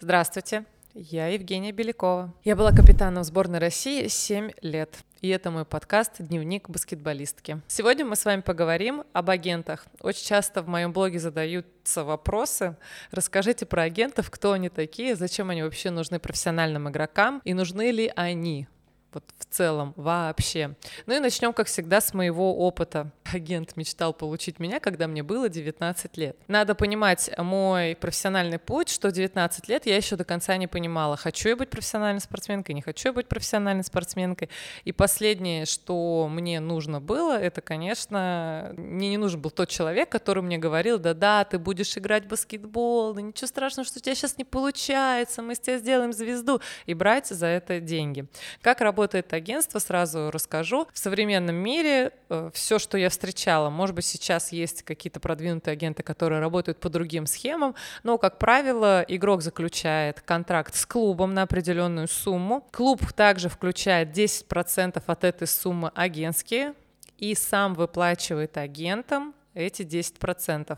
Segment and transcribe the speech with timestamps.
[0.00, 0.64] Здравствуйте,
[0.94, 2.32] я Евгения Белякова.
[2.44, 4.96] Я была капитаном сборной России 7 лет.
[5.22, 7.60] И это мой подкаст «Дневник баскетболистки».
[7.66, 9.86] Сегодня мы с вами поговорим об агентах.
[10.00, 12.76] Очень часто в моем блоге задаются вопросы.
[13.10, 18.12] Расскажите про агентов, кто они такие, зачем они вообще нужны профессиональным игрокам и нужны ли
[18.14, 18.68] они
[19.12, 20.74] вот в целом вообще.
[21.06, 23.10] Ну и начнем, как всегда, с моего опыта.
[23.32, 26.36] Агент мечтал получить меня, когда мне было 19 лет.
[26.46, 31.50] Надо понимать мой профессиональный путь, что 19 лет я еще до конца не понимала, хочу
[31.50, 34.50] я быть профессиональной спортсменкой, не хочу я быть профессиональной спортсменкой.
[34.84, 40.42] И последнее, что мне нужно было, это, конечно, мне не нужен был тот человек, который
[40.42, 44.38] мне говорил, да-да, ты будешь играть в баскетбол, да ничего страшного, что у тебя сейчас
[44.38, 48.26] не получается, мы с тебя сделаем звезду, и брать за это деньги.
[48.62, 50.88] Как работать работает агентство, сразу расскажу.
[50.92, 56.02] В современном мире э, все, что я встречала, может быть, сейчас есть какие-то продвинутые агенты,
[56.02, 62.08] которые работают по другим схемам, но, как правило, игрок заключает контракт с клубом на определенную
[62.08, 62.66] сумму.
[62.72, 66.74] Клуб также включает 10% от этой суммы агентские
[67.18, 70.76] и сам выплачивает агентам эти 10%.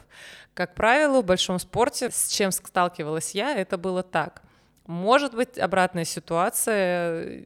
[0.53, 4.43] Как правило, в большом спорте, с чем сталкивалась я, это было так.
[4.91, 7.45] Может быть, обратная ситуация,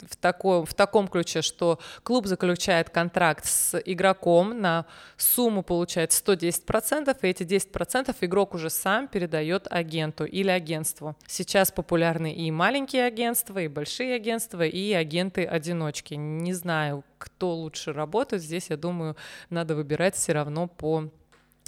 [0.00, 4.86] в таком, в таком ключе, что клуб заключает контракт с игроком на
[5.16, 11.16] сумму получает 110%, и эти 10% игрок уже сам передает агенту или агентству.
[11.26, 16.14] Сейчас популярны и маленькие агентства, и большие агентства, и агенты-одиночки.
[16.14, 18.42] Не знаю, кто лучше работает.
[18.42, 19.16] Здесь, я думаю,
[19.50, 21.10] надо выбирать все равно по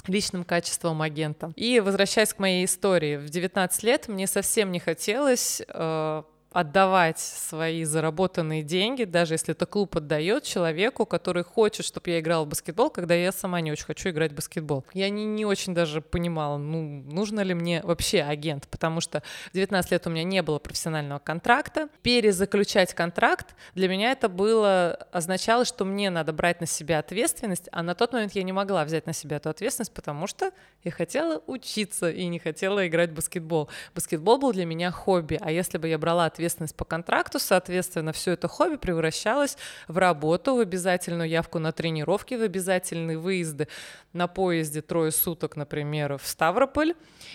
[0.07, 1.51] личным качествам агента.
[1.55, 7.83] И возвращаясь к моей истории, в 19 лет мне совсем не хотелось э, отдавать свои
[7.83, 12.89] заработанные деньги, даже если это клуб отдает человеку, который хочет, чтобы я играла в баскетбол,
[12.89, 14.85] когда я сама не очень хочу играть в баскетбол.
[14.93, 19.53] Я не, не очень даже понимала, ну, нужно ли мне вообще агент, потому что в
[19.53, 21.89] 19 лет у меня не было профессионального контракта.
[22.01, 27.83] Перезаключать контракт для меня это было, означало, что мне надо брать на себя ответственность, а
[27.83, 30.51] на тот момент я не могла взять на себя эту ответственность, потому что
[30.83, 33.69] я хотела учиться и не хотела играть в баскетбол.
[33.93, 38.33] Баскетбол был для меня хобби, а если бы я брала ответственность по контракту, соответственно, все
[38.33, 43.67] это хобби превращалось в работу, в обязательную явку на тренировки, в обязательные выезды
[44.13, 46.93] на поезде трое суток, например, в Ставрополь,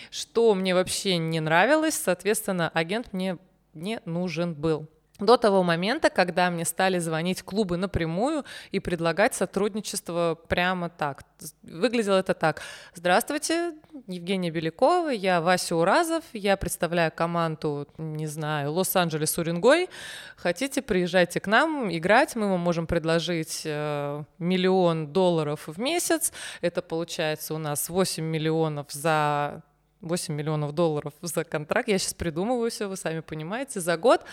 [0.09, 3.37] что мне вообще не нравилось, соответственно, агент мне
[3.73, 4.87] не нужен был
[5.25, 11.23] до того момента, когда мне стали звонить клубы напрямую и предлагать сотрудничество прямо так.
[11.63, 12.61] Выглядело это так.
[12.95, 13.73] Здравствуйте,
[14.07, 19.89] Евгения Белякова, я Вася Уразов, я представляю команду, не знаю, Лос-Анджелес Уренгой.
[20.37, 26.31] Хотите, приезжайте к нам играть, мы вам можем предложить э, миллион долларов в месяц.
[26.61, 29.63] Это получается у нас 8 миллионов за
[30.03, 31.87] 8 миллионов долларов за контракт.
[31.87, 34.23] Я сейчас придумываю все, вы сами понимаете, за год.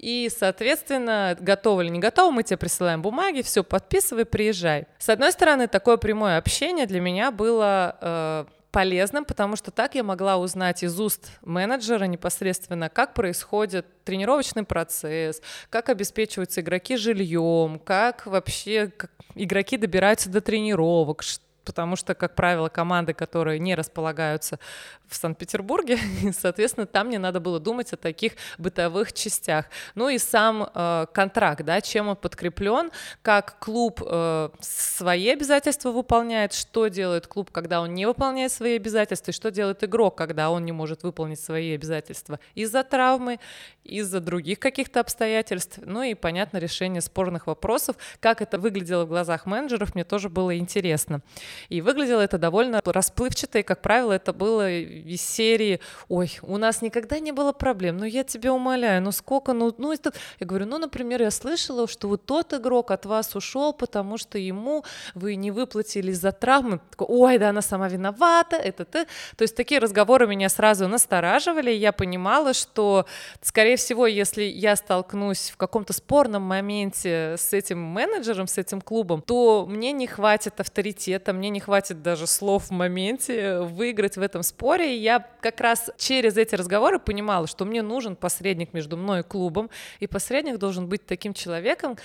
[0.00, 4.86] И, соответственно, готово или не готово, мы тебе присылаем бумаги, все, подписывай, приезжай.
[4.98, 10.02] С одной стороны, такое прямое общение для меня было э, полезным, потому что так я
[10.02, 18.24] могла узнать из уст менеджера непосредственно, как происходит тренировочный процесс, как обеспечиваются игроки жильем, как
[18.24, 21.22] вообще как игроки добираются до тренировок,
[21.70, 24.58] потому что, как правило, команды, которые не располагаются
[25.06, 25.98] в Санкт-Петербурге,
[26.36, 29.66] соответственно, там мне надо было думать о таких бытовых частях.
[29.94, 32.90] Ну и сам э, контракт, да, чем он подкреплен,
[33.22, 39.30] как клуб э, свои обязательства выполняет, что делает клуб, когда он не выполняет свои обязательства,
[39.30, 43.38] и что делает игрок, когда он не может выполнить свои обязательства из-за травмы,
[43.84, 47.94] из-за других каких-то обстоятельств, ну и, понятно, решение спорных вопросов.
[48.18, 51.20] Как это выглядело в глазах менеджеров, мне тоже было интересно.
[51.68, 56.82] И выглядело это довольно расплывчато, и, как правило, это было из серии «Ой, у нас
[56.82, 60.66] никогда не было проблем, ну я тебя умоляю, ну сколько, ну, ну это...» Я говорю,
[60.66, 64.84] ну, например, я слышала, что вот тот игрок от вас ушел, потому что ему
[65.14, 66.80] вы не выплатили за травмы.
[66.90, 69.04] Такой, Ой, да она сама виновата, это ты.
[69.36, 73.06] То есть такие разговоры меня сразу настораживали, и я понимала, что,
[73.42, 79.22] скорее всего, если я столкнусь в каком-то спорном моменте с этим менеджером, с этим клубом,
[79.22, 84.42] то мне не хватит авторитета, мне не хватит даже слов в моменте выиграть в этом
[84.42, 84.94] споре.
[84.94, 89.22] И я как раз через эти разговоры понимала, что мне нужен посредник между мной и
[89.22, 89.70] клубом,
[90.00, 91.96] и посредник должен быть таким человеком,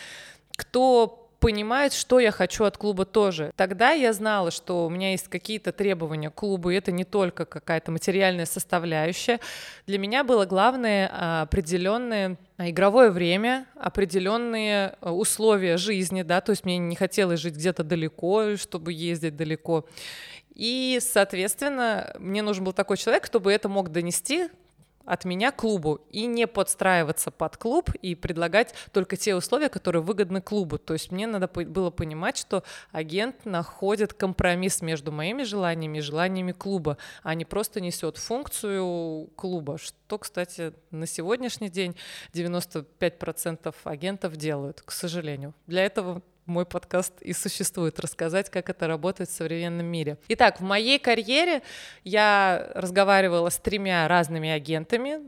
[0.56, 3.52] кто понимает, что я хочу от клуба тоже.
[3.56, 7.46] Тогда я знала, что у меня есть какие-то требования к клубу, и это не только
[7.46, 9.40] какая-то материальная составляющая.
[9.86, 16.66] Для меня было главное а, определенное игровое время, определенные а, условия жизни, да, то есть
[16.66, 19.86] мне не хотелось жить где-то далеко, чтобы ездить далеко.
[20.56, 24.50] И, соответственно, мне нужен был такой человек, кто бы это мог донести
[25.06, 30.42] от меня клубу и не подстраиваться под клуб и предлагать только те условия, которые выгодны
[30.42, 30.78] клубу.
[30.78, 36.52] То есть мне надо было понимать, что агент находит компромисс между моими желаниями и желаниями
[36.52, 41.96] клуба, а не просто несет функцию клуба, что, кстати, на сегодняшний день
[42.34, 45.54] 95% агентов делают, к сожалению.
[45.68, 50.18] Для этого мой подкаст и существует, рассказать, как это работает в современном мире.
[50.28, 51.62] Итак, в моей карьере
[52.04, 55.20] я разговаривала с тремя разными агентами,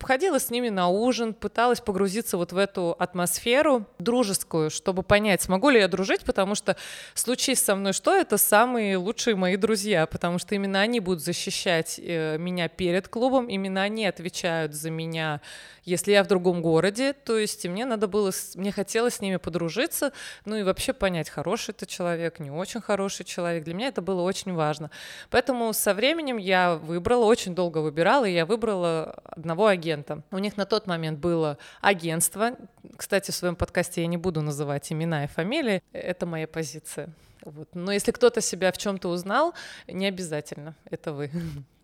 [0.00, 5.70] ходила с ними на ужин, пыталась погрузиться вот в эту атмосферу дружескую, чтобы понять, смогу
[5.70, 6.76] ли я дружить, потому что
[7.14, 11.98] случись со мной что, это самые лучшие мои друзья, потому что именно они будут защищать
[12.02, 15.40] э, меня перед клубом, именно они отвечают за меня,
[15.86, 20.12] если я в другом городе, то есть мне надо было, мне хотелось с ними подружиться,
[20.44, 24.22] ну и вообще понять, хороший это человек, не очень хороший человек, для меня это было
[24.22, 24.90] очень важно.
[25.30, 30.22] Поэтому со временем я выбрала, очень долго выбирала, и я выбрала одного агента, агента.
[30.30, 32.56] У них на тот момент было агентство.
[32.96, 35.82] Кстати, в своем подкасте я не буду называть имена и фамилии.
[35.92, 37.08] Это моя позиция.
[37.44, 37.68] Вот.
[37.74, 39.54] Но если кто-то себя в чем-то узнал,
[39.86, 41.30] не обязательно, это вы.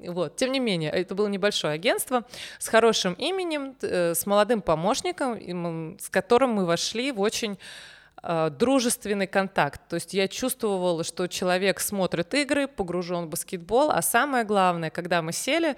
[0.00, 0.34] Вот.
[0.34, 2.25] Тем не менее, это было небольшое агентство
[2.58, 7.56] с хорошим именем, э, с молодым помощником, с которым мы вошли в очень
[8.23, 9.81] дружественный контакт.
[9.89, 15.23] То есть я чувствовала, что человек смотрит игры, погружен в баскетбол, а самое главное, когда
[15.23, 15.75] мы сели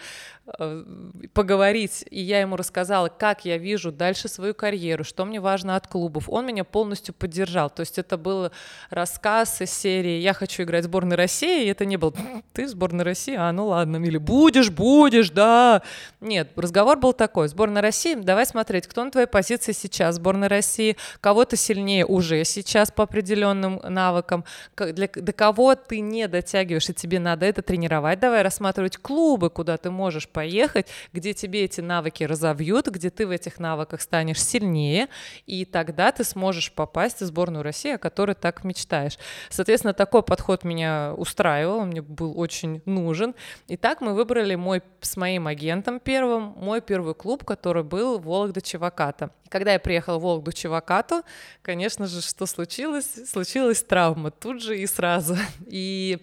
[0.46, 0.84] э,
[1.32, 5.86] поговорить, и я ему рассказала, как я вижу дальше свою карьеру, что мне важно от
[5.86, 7.70] клубов, он меня полностью поддержал.
[7.70, 8.50] То есть это был
[8.90, 12.14] рассказ из серии «Я хочу играть в сборной России», и это не был
[12.52, 13.36] «Ты в сборной России?
[13.38, 13.96] А, ну ладно».
[14.04, 15.80] Или «Будешь, будешь, да».
[16.20, 17.48] Нет, разговор был такой.
[17.48, 22.33] Сборная России, давай смотреть, кто на твоей позиции сейчас, сборная России, кого то сильнее уже
[22.34, 24.44] уже сейчас по определенным навыкам,
[24.76, 28.20] для, до кого ты не дотягиваешь, и тебе надо это тренировать.
[28.20, 33.30] Давай рассматривать клубы, куда ты можешь поехать, где тебе эти навыки разовьют, где ты в
[33.30, 35.08] этих навыках станешь сильнее,
[35.46, 39.18] и тогда ты сможешь попасть в сборную России, о которой так мечтаешь.
[39.50, 43.34] Соответственно, такой подход меня устраивал, он мне был очень нужен.
[43.68, 48.60] И так мы выбрали мой, с моим агентом первым мой первый клуб, который был Вологда
[48.60, 49.30] Чеваката.
[49.48, 51.22] Когда я приехала в Вологду Чевакату,
[51.62, 53.08] конечно же, что случилось?
[53.28, 55.36] Случилась травма тут же и сразу.
[55.66, 56.18] И,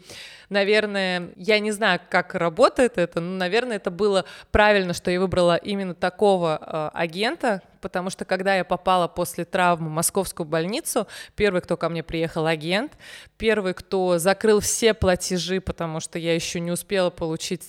[0.49, 5.55] наверное, я не знаю, как работает это, но, наверное, это было правильно, что я выбрала
[5.55, 11.61] именно такого э, агента, потому что когда я попала после травмы в московскую больницу, первый,
[11.61, 12.93] кто ко мне приехал, агент,
[13.37, 17.63] первый, кто закрыл все платежи, потому что я еще не успела получить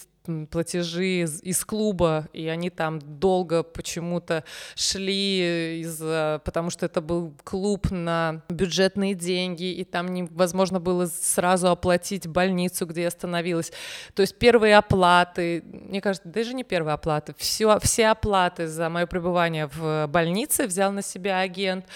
[0.51, 5.99] платежи из, из клуба, и они там долго почему-то шли, из,
[6.45, 12.87] потому что это был клуб на бюджетные деньги, и там невозможно было сразу оплатить больницу,
[12.87, 13.73] где я остановилась.
[14.15, 19.07] То есть первые оплаты, мне кажется, даже не первые оплаты, все, все оплаты за мое
[19.07, 21.87] пребывание в больнице взял на себя агент,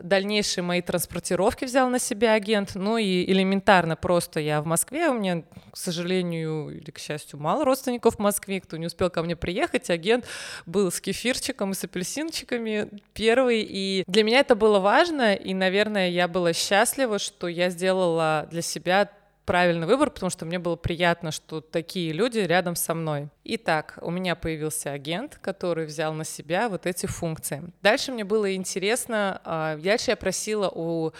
[0.00, 5.14] дальнейшие мои транспортировки взял на себя агент, ну и элементарно просто я в Москве, у
[5.14, 5.42] меня,
[5.72, 9.90] к сожалению или к счастью, мало родственников в Москве, кто не успел ко мне приехать,
[9.90, 10.26] агент
[10.66, 16.10] был с кефирчиком и с апельсинчиками первый, и для меня это было важно, и, наверное,
[16.10, 19.08] я была счастлива, что я сделала для себя
[19.50, 23.28] правильный выбор, потому что мне было приятно, что такие люди рядом со мной.
[23.42, 27.62] Итак, у меня появился агент, который взял на себя вот эти функции.
[27.82, 31.12] Дальше мне было интересно, а, дальше я просила у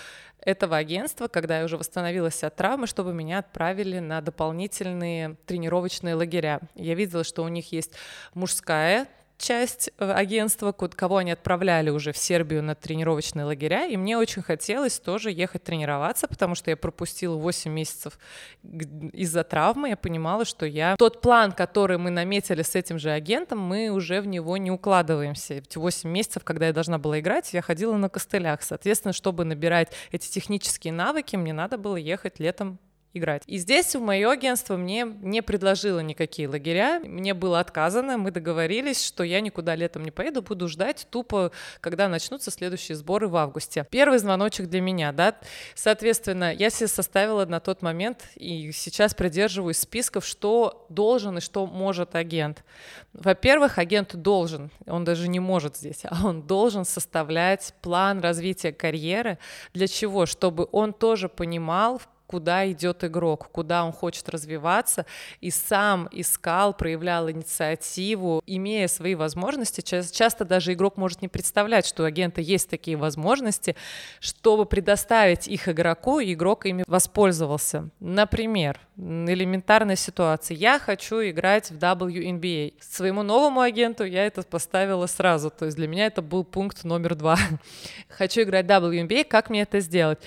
[0.43, 6.61] этого агентства, когда я уже восстановилась от травмы, чтобы меня отправили на дополнительные тренировочные лагеря.
[6.75, 7.93] Я видела, что у них есть
[8.35, 9.09] мужская
[9.41, 14.43] часть э, агентства, кого они отправляли уже в Сербию на тренировочные лагеря, и мне очень
[14.43, 18.19] хотелось тоже ехать тренироваться, потому что я пропустила 8 месяцев
[18.63, 20.95] из-за травмы, я понимала, что я...
[20.97, 25.55] Тот план, который мы наметили с этим же агентом, мы уже в него не укладываемся.
[25.55, 28.63] Эти 8 месяцев, когда я должна была играть, я ходила на костылях.
[28.63, 32.79] Соответственно, чтобы набирать эти технические навыки, мне надо было ехать летом
[33.13, 33.43] играть.
[33.47, 39.05] И здесь в мое агентство мне не предложило никакие лагеря, мне было отказано, мы договорились,
[39.05, 41.51] что я никуда летом не поеду, буду ждать тупо,
[41.81, 43.87] когда начнутся следующие сборы в августе.
[43.91, 45.37] Первый звоночек для меня, да,
[45.75, 51.67] соответственно, я себе составила на тот момент и сейчас придерживаюсь списков, что должен и что
[51.67, 52.65] может агент.
[53.13, 59.39] Во-первых, агент должен, он даже не может здесь, а он должен составлять план развития карьеры.
[59.75, 60.27] Для чего?
[60.27, 62.01] Чтобы он тоже понимал,
[62.31, 65.05] куда идет игрок, куда он хочет развиваться,
[65.41, 69.81] и сам искал, проявлял инициативу, имея свои возможности.
[69.81, 73.75] Часто даже игрок может не представлять, что у агента есть такие возможности,
[74.21, 77.89] чтобы предоставить их игроку, и игрок ими воспользовался.
[77.99, 80.57] Например, элементарная ситуация.
[80.57, 82.75] Я хочу играть в WNBA.
[82.81, 85.51] Своему новому агенту я это поставила сразу.
[85.51, 87.37] То есть для меня это был пункт номер два.
[88.09, 90.19] хочу играть в WNBA, как мне это сделать?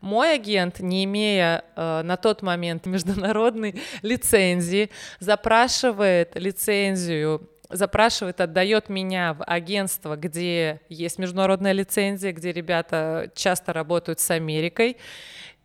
[0.00, 9.34] Мой агент, не имея э, на тот момент международной лицензии, запрашивает лицензию запрашивает, отдает меня
[9.34, 14.96] в агентство, где есть международная лицензия, где ребята часто работают с Америкой,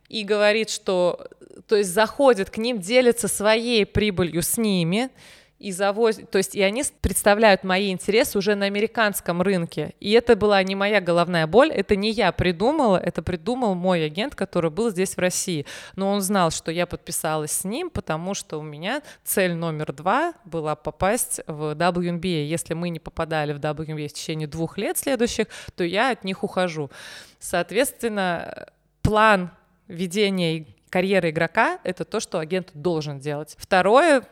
[0.08, 1.26] и говорит, что,
[1.66, 5.10] то есть заходит к ним, делится своей прибылью с ними,
[5.58, 9.94] и завозят, то есть и они представляют мои интересы уже на американском рынке.
[10.00, 14.34] И это была не моя головная боль, это не я придумала, это придумал мой агент,
[14.34, 15.64] который был здесь в России.
[15.94, 20.34] Но он знал, что я подписалась с ним, потому что у меня цель номер два
[20.44, 22.44] была попасть в WNBA.
[22.44, 26.44] Если мы не попадали в WNBA в течение двух лет следующих, то я от них
[26.44, 26.90] ухожу.
[27.38, 28.68] Соответственно,
[29.00, 29.50] план
[29.88, 33.56] ведения карьеры игрока— это то, что агент должен делать.
[33.58, 34.22] Второе,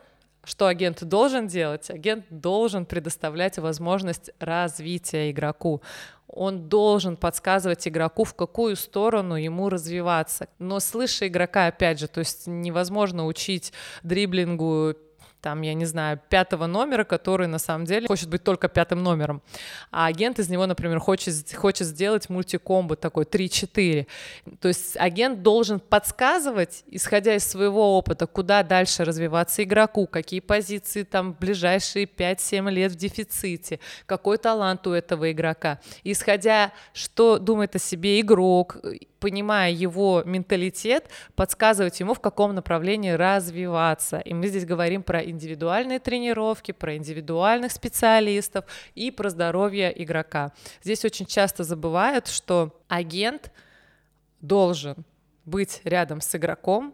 [0.45, 1.89] что агент должен делать?
[1.89, 5.81] Агент должен предоставлять возможность развития игроку.
[6.27, 10.47] Он должен подсказывать игроку, в какую сторону ему развиваться.
[10.59, 13.73] Но слыша игрока, опять же, то есть невозможно учить
[14.03, 14.95] дриблингу
[15.45, 19.43] там, я не знаю, пятого номера, который на самом деле хочет быть только пятым номером.
[19.91, 24.07] А агент из него, например, хочет, хочет сделать мультикомбо такой 3-4.
[24.59, 31.03] То есть агент должен подсказывать, исходя из своего опыта, куда дальше развиваться игроку, какие позиции
[31.03, 35.79] там в ближайшие 5-7 лет в дефиците, какой талант у этого игрока.
[36.03, 38.77] Исходя, что думает о себе игрок,
[39.25, 44.19] понимая его менталитет, подсказывать ему, в каком направлении развиваться.
[44.19, 50.51] И мы здесь говорим про индивидуальные тренировки, про индивидуальных специалистов и про здоровье игрока.
[50.83, 53.51] Здесь очень часто забывают, что агент
[54.41, 54.95] должен
[55.43, 56.93] быть рядом с игроком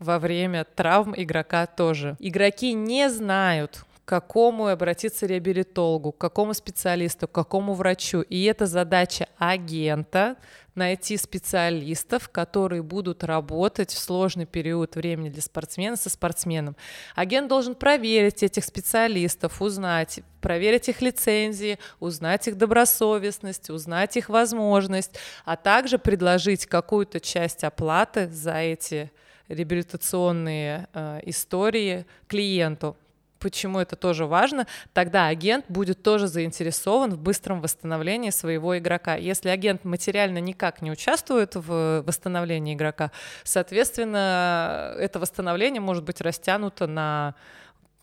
[0.00, 2.16] во время травм игрока тоже.
[2.18, 8.20] Игроки не знают, к какому обратиться реабилитологу, к какому специалисту, к какому врачу.
[8.20, 10.36] И это задача агента
[10.74, 16.76] найти специалистов, которые будут работать в сложный период времени для спортсмена со спортсменом.
[17.14, 25.18] Агент должен проверить этих специалистов, узнать, проверить их лицензии, узнать их добросовестность, узнать их возможность,
[25.46, 29.10] а также предложить какую-то часть оплаты за эти
[29.48, 32.96] реабилитационные э, истории клиенту
[33.44, 39.16] почему это тоже важно, тогда агент будет тоже заинтересован в быстром восстановлении своего игрока.
[39.16, 43.10] Если агент материально никак не участвует в восстановлении игрока,
[43.42, 47.34] соответственно, это восстановление может быть растянуто на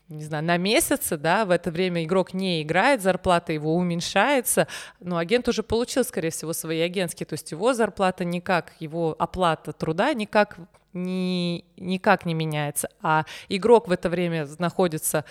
[0.08, 4.68] не знаю, на месяцы, да, в это время игрок не играет, зарплата его уменьшается,
[5.00, 9.72] но агент уже получил, скорее всего, свои агентские, то есть его зарплата никак, его оплата
[9.72, 10.58] труда никак
[10.92, 15.24] ни, никак не меняется, а игрок в это время находится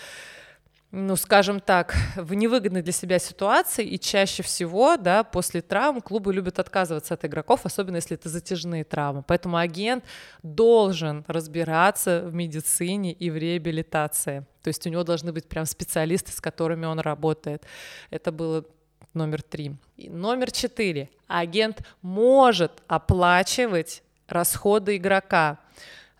[0.91, 6.33] ну, скажем так, в невыгодной для себя ситуации, и чаще всего, да, после травм клубы
[6.33, 9.23] любят отказываться от игроков, особенно если это затяжные травмы.
[9.25, 10.03] Поэтому агент
[10.43, 14.45] должен разбираться в медицине и в реабилитации.
[14.63, 17.63] То есть у него должны быть прям специалисты, с которыми он работает.
[18.09, 18.65] Это было
[19.13, 19.77] номер три.
[19.95, 21.09] И номер четыре.
[21.27, 25.59] Агент может оплачивать расходы игрока.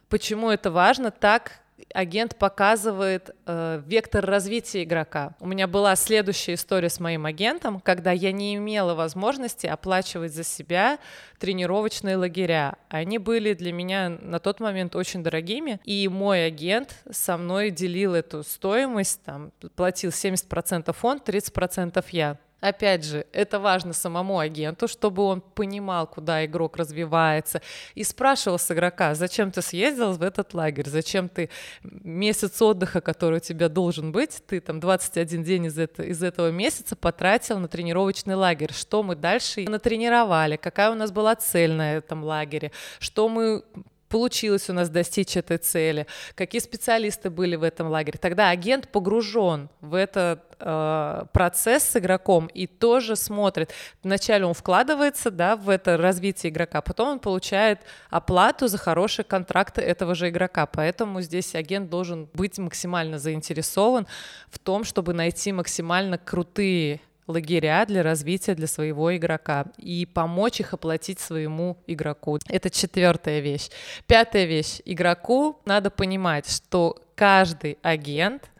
[0.09, 1.11] Почему это важно?
[1.11, 1.61] Так
[1.93, 5.35] агент показывает э, вектор развития игрока.
[5.39, 10.43] У меня была следующая история с моим агентом, когда я не имела возможности оплачивать за
[10.43, 10.99] себя
[11.39, 12.75] тренировочные лагеря.
[12.89, 18.13] Они были для меня на тот момент очень дорогими, и мой агент со мной делил
[18.13, 22.37] эту стоимость, там, платил 70% он, 30% я.
[22.61, 27.61] Опять же, это важно самому агенту, чтобы он понимал, куда игрок развивается,
[27.95, 31.49] и спрашивал с игрока, зачем ты съездил в этот лагерь, зачем ты
[31.81, 36.51] месяц отдыха, который у тебя должен быть, ты там 21 день из, это, из этого
[36.51, 41.95] месяца потратил на тренировочный лагерь, что мы дальше натренировали, какая у нас была цель на
[41.95, 43.63] этом лагере, что мы
[44.11, 48.19] получилось у нас достичь этой цели, какие специалисты были в этом лагере.
[48.19, 53.73] Тогда агент погружен в этот э, процесс с игроком и тоже смотрит.
[54.03, 59.81] Вначале он вкладывается да, в это развитие игрока, потом он получает оплату за хорошие контракты
[59.81, 60.65] этого же игрока.
[60.65, 64.05] Поэтому здесь агент должен быть максимально заинтересован
[64.49, 66.99] в том, чтобы найти максимально крутые
[67.31, 72.37] лагеря для развития для своего игрока и помочь их оплатить своему игроку.
[72.47, 73.69] Это четвертая вещь.
[74.05, 74.81] Пятая вещь.
[74.85, 78.51] Игроку надо понимать, что каждый агент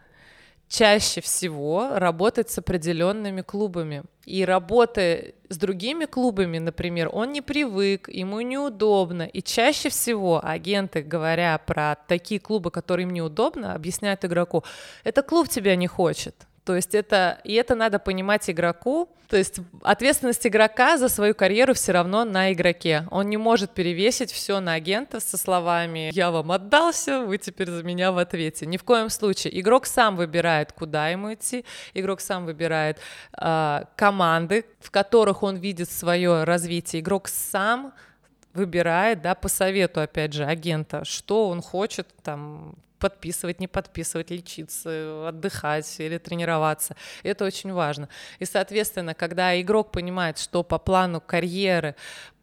[0.72, 4.04] чаще всего работает с определенными клубами.
[4.26, 9.24] И работая с другими клубами, например, он не привык, ему неудобно.
[9.24, 14.64] И чаще всего агенты, говоря про такие клубы, которые им неудобно, объясняют игроку,
[15.04, 16.36] это клуб тебя не хочет.
[16.72, 19.10] То есть это, и это надо понимать игроку.
[19.28, 23.06] То есть ответственность игрока за свою карьеру все равно на игроке.
[23.12, 27.84] Он не может перевесить все на агента со словами «я вам отдался, вы теперь за
[27.84, 28.66] меня в ответе».
[28.66, 29.60] Ни в коем случае.
[29.60, 31.66] Игрок сам выбирает, куда ему идти.
[31.94, 33.00] Игрок сам выбирает
[33.38, 37.02] э, команды, в которых он видит свое развитие.
[37.02, 37.92] Игрок сам
[38.54, 45.28] выбирает, да, по совету, опять же, агента, что он хочет там подписывать, не подписывать, лечиться,
[45.28, 46.96] отдыхать или тренироваться.
[47.24, 48.08] Это очень важно.
[48.40, 51.96] И, соответственно, когда игрок понимает, что по плану карьеры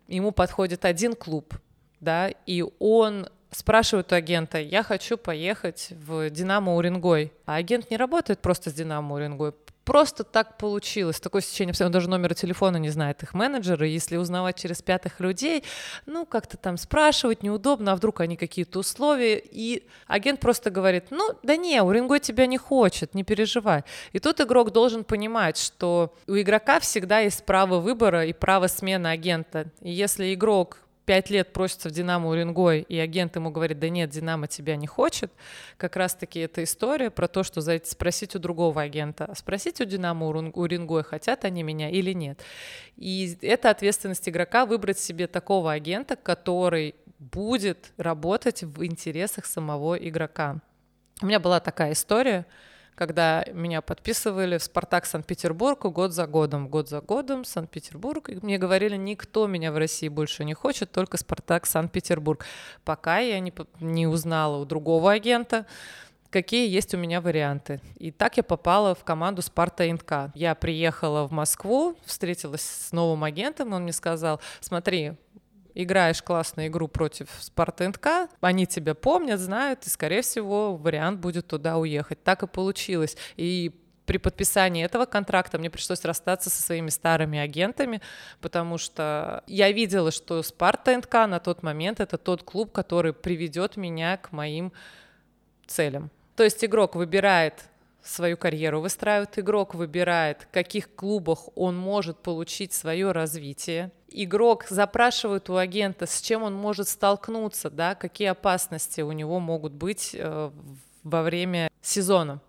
[0.08, 1.54] ему подходит один клуб,
[2.00, 7.32] да, и он спрашивает у агента, я хочу поехать в Динамо Уренгой.
[7.46, 9.52] А агент не работает просто с Динамо Уренгой
[9.88, 11.18] просто так получилось.
[11.18, 13.88] Такое сечение, он даже номера телефона не знает их менеджеры.
[13.88, 15.64] Если узнавать через пятых людей,
[16.04, 19.38] ну, как-то там спрашивать неудобно, а вдруг они какие-то условия.
[19.42, 23.82] И агент просто говорит, ну, да не, Уренгой тебя не хочет, не переживай.
[24.12, 29.06] И тут игрок должен понимать, что у игрока всегда есть право выбора и право смены
[29.06, 29.70] агента.
[29.80, 34.10] И если игрок пять лет просится в «Динамо» Уренгой, и агент ему говорит, да нет,
[34.10, 35.32] «Динамо» тебя не хочет,
[35.78, 40.26] как раз-таки эта история про то, что зайти спросить у другого агента, спросить у «Динамо»
[40.26, 42.42] Уренгой, хотят они меня или нет.
[42.98, 50.58] И это ответственность игрока выбрать себе такого агента, который будет работать в интересах самого игрока.
[51.22, 52.44] У меня была такая история,
[52.98, 58.28] когда меня подписывали в «Спартак Санкт-Петербург» год за годом, год за годом, Санкт-Петербург.
[58.28, 62.44] И мне говорили, никто меня в России больше не хочет, только «Спартак Санкт-Петербург».
[62.84, 65.64] Пока я не, не узнала у другого агента,
[66.30, 67.80] какие есть у меня варианты.
[67.98, 70.32] И так я попала в команду «Спарта НК».
[70.34, 75.12] Я приехала в Москву, встретилась с новым агентом, он мне сказал, смотри,
[75.82, 81.78] играешь классную игру против Спартенка, они тебя помнят, знают, и, скорее всего, вариант будет туда
[81.78, 82.22] уехать.
[82.24, 83.16] Так и получилось.
[83.36, 83.72] И
[84.04, 88.00] при подписании этого контракта мне пришлось расстаться со своими старыми агентами,
[88.40, 93.76] потому что я видела, что Спарта НК на тот момент это тот клуб, который приведет
[93.76, 94.72] меня к моим
[95.66, 96.10] целям.
[96.36, 97.68] То есть игрок выбирает
[98.02, 103.92] свою карьеру выстраивает игрок, выбирает, в каких клубах он может получить свое развитие.
[104.10, 109.72] Игрок запрашивает у агента, с чем он может столкнуться, да, какие опасности у него могут
[109.72, 110.50] быть э,
[111.02, 112.40] во время сезона.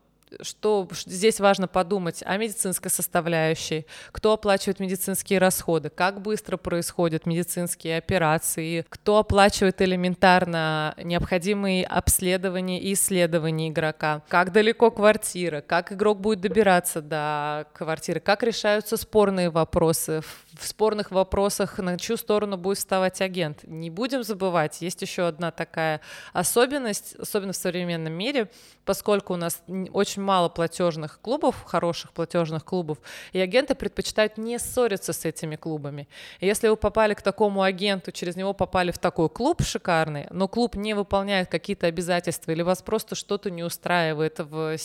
[0.42, 7.98] Что здесь важно подумать о медицинской составляющей, кто оплачивает медицинские расходы, как быстро происходят медицинские
[7.98, 16.42] операции, кто оплачивает элементарно необходимые обследования и исследования игрока, как далеко квартира, как игрок будет
[16.42, 20.22] добираться до квартиры, как решаются спорные вопросы,
[20.66, 23.64] спорных вопросах на чью сторону будет вставать агент.
[23.64, 26.02] Не будем забывать, есть еще одна такая
[26.34, 28.50] особенность, особенно в современном мире,
[28.86, 29.62] поскольку у нас
[29.94, 32.98] очень мало платежных клубов, хороших платежных клубов,
[33.34, 36.08] и агенты предпочитают не ссориться с этими клубами.
[36.40, 40.48] И если вы попали к такому агенту, через него попали в такой клуб шикарный, но
[40.48, 44.76] клуб не выполняет какие-то обязательства или вас просто что-то не устраивает в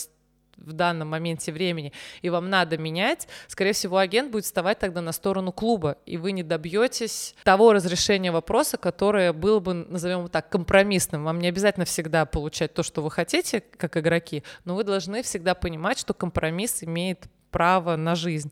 [0.57, 5.11] в данном моменте времени, и вам надо менять, скорее всего, агент будет вставать тогда на
[5.11, 11.23] сторону клуба, и вы не добьетесь того разрешения вопроса, которое было бы, назовем так, компромиссным.
[11.23, 15.55] Вам не обязательно всегда получать то, что вы хотите, как игроки, но вы должны всегда
[15.55, 18.51] понимать, что компромисс имеет право на жизнь.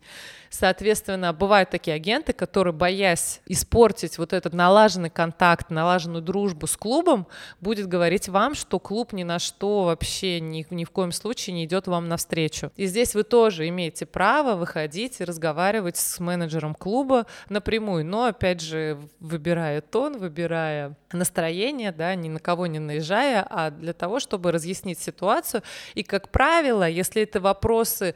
[0.50, 7.28] Соответственно, бывают такие агенты, которые, боясь испортить вот этот налаженный контакт, налаженную дружбу с клубом,
[7.60, 11.66] будет говорить вам, что клуб ни на что вообще ни, ни в коем случае не
[11.66, 12.72] идет вам навстречу.
[12.78, 18.62] И здесь вы тоже имеете право выходить и разговаривать с менеджером клуба напрямую, но, опять
[18.62, 24.52] же, выбирая тон, выбирая настроение, да, ни на кого не наезжая, а для того, чтобы
[24.52, 25.63] разъяснить ситуацию.
[25.96, 28.13] И, как правило, если это вопросы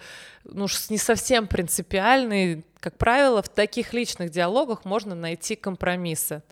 [0.50, 6.44] ну, не совсем принципиальные, как правило, в таких личных диалогах можно найти компромиссы.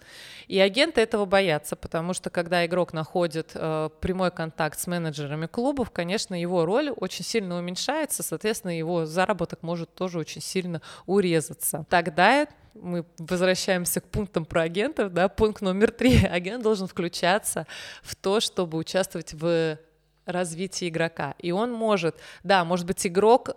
[0.48, 5.92] И агенты этого боятся, потому что когда игрок находит э, прямой контакт с менеджерами клубов,
[5.92, 11.86] конечно, его роль очень сильно уменьшается, соответственно, его заработок может тоже очень сильно урезаться.
[11.90, 16.24] Тогда мы возвращаемся к пунктам про агентов, да, пункт номер три.
[16.30, 17.66] Агент должен включаться
[18.04, 19.80] в то, чтобы участвовать в
[20.26, 21.36] развитии игрока.
[21.40, 23.52] И он может, да, может быть, игрок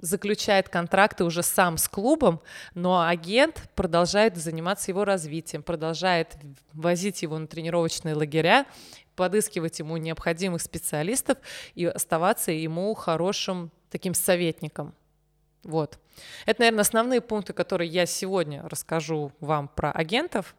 [0.00, 2.40] заключает контракты уже сам с клубом,
[2.74, 6.36] но агент продолжает заниматься его развитием, продолжает
[6.72, 8.66] возить его на тренировочные лагеря,
[9.16, 11.38] подыскивать ему необходимых специалистов
[11.74, 14.94] и оставаться ему хорошим таким советником.
[15.62, 15.98] Вот.
[16.46, 20.54] Это, наверное, основные пункты, которые я сегодня расскажу вам про агентов.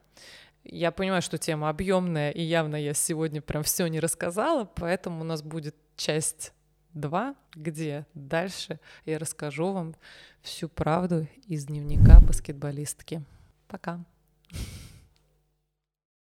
[0.64, 5.24] Я понимаю, что тема объемная, и явно я сегодня прям все не рассказала, поэтому у
[5.24, 6.54] нас будет часть
[6.96, 9.96] 2, где дальше я расскажу вам
[10.42, 13.24] всю правду из дневника баскетболистки.
[13.68, 14.04] Пока.